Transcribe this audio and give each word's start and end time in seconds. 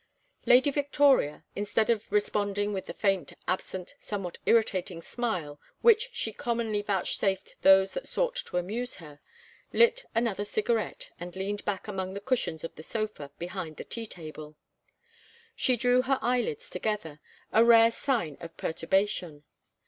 Lady 0.47 0.71
Victoria, 0.71 1.45
instead 1.55 1.87
of 1.91 2.11
responding 2.11 2.73
with 2.73 2.87
the 2.87 2.93
faint, 2.95 3.33
absent, 3.47 3.93
somewhat 3.99 4.39
irritating 4.47 4.99
smile 4.99 5.61
which 5.81 6.09
she 6.11 6.33
commonly 6.33 6.81
vouchsafed 6.81 7.55
those 7.61 7.93
that 7.93 8.07
sought 8.07 8.35
to 8.35 8.57
amuse 8.57 8.95
her, 8.95 9.19
lit 9.71 10.03
another 10.15 10.43
cigarette 10.43 11.11
and 11.19 11.35
leaned 11.35 11.63
back 11.65 11.87
among 11.87 12.15
the 12.15 12.19
cushions 12.19 12.63
of 12.63 12.73
the 12.73 12.81
sofa 12.81 13.29
behind 13.37 13.77
the 13.77 13.83
tea 13.83 14.07
table. 14.07 14.55
She 15.55 15.77
drew 15.77 16.01
her 16.01 16.17
eyelids 16.19 16.67
together, 16.71 17.19
a 17.53 17.63
rare 17.63 17.91
sign 17.91 18.37
of 18.41 18.57
perturbation. 18.57 19.43